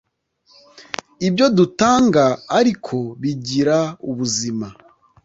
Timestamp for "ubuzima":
4.09-4.67